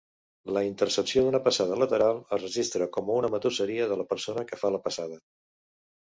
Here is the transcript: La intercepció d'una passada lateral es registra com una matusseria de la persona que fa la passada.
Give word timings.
La 0.55 0.61
intercepció 0.67 1.23
d'una 1.25 1.41
passada 1.47 1.75
lateral 1.81 2.21
es 2.37 2.41
registra 2.43 2.87
com 2.95 3.11
una 3.17 3.29
matusseria 3.33 3.85
de 3.91 3.99
la 3.99 4.07
persona 4.15 4.45
que 4.53 4.59
fa 4.63 4.73
la 4.77 4.81
passada. 4.87 5.21